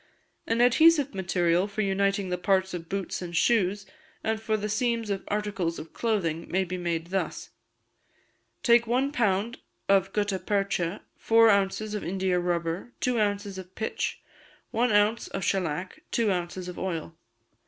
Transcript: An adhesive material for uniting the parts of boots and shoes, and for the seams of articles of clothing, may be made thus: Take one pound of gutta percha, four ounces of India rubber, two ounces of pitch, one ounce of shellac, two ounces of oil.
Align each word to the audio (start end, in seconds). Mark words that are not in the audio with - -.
An 0.47 0.61
adhesive 0.61 1.13
material 1.13 1.67
for 1.67 1.81
uniting 1.81 2.29
the 2.29 2.37
parts 2.39 2.73
of 2.73 2.89
boots 2.89 3.21
and 3.21 3.37
shoes, 3.37 3.85
and 4.23 4.41
for 4.41 4.57
the 4.57 4.67
seams 4.67 5.11
of 5.11 5.23
articles 5.27 5.77
of 5.77 5.93
clothing, 5.93 6.49
may 6.49 6.63
be 6.63 6.75
made 6.75 7.11
thus: 7.11 7.51
Take 8.63 8.87
one 8.87 9.11
pound 9.11 9.59
of 9.87 10.11
gutta 10.11 10.39
percha, 10.39 11.03
four 11.17 11.51
ounces 11.51 11.93
of 11.93 12.03
India 12.03 12.39
rubber, 12.39 12.93
two 12.99 13.19
ounces 13.19 13.59
of 13.59 13.75
pitch, 13.75 14.19
one 14.71 14.91
ounce 14.91 15.27
of 15.27 15.43
shellac, 15.43 16.01
two 16.09 16.31
ounces 16.31 16.67
of 16.67 16.79
oil. 16.79 17.15